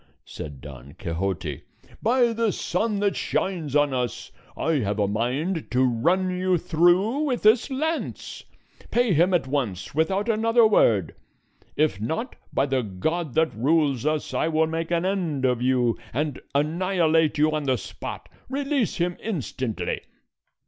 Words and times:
said 0.25 0.61
Don 0.61 0.95
Quixote. 0.95 1.61
"By 2.01 2.33
the 2.33 2.51
sun 2.51 2.99
that 3.01 3.15
shines 3.15 3.75
on 3.75 3.93
us, 3.93 4.31
I 4.57 4.79
have 4.79 4.97
a 4.97 5.07
mind 5.07 5.69
to 5.69 5.83
run 5.83 6.31
you 6.35 6.57
through 6.57 7.19
with 7.25 7.43
this 7.43 7.69
lance. 7.69 8.43
Pay 8.89 9.13
him 9.13 9.31
at 9.31 9.45
once, 9.45 9.93
without 9.93 10.27
another 10.27 10.65
word; 10.65 11.13
if 11.75 12.01
not, 12.01 12.35
by 12.51 12.65
the 12.65 12.81
God 12.81 13.35
that 13.35 13.53
rules 13.55 14.03
us, 14.03 14.33
I 14.33 14.47
will 14.47 14.65
make 14.65 14.89
an 14.89 15.05
end 15.05 15.45
of 15.45 15.61
you, 15.61 15.99
and 16.13 16.41
annihilate 16.55 17.37
you 17.37 17.51
on 17.51 17.65
the 17.65 17.77
spot; 17.77 18.27
release 18.49 18.95
him 18.95 19.17
instantly." 19.21 20.01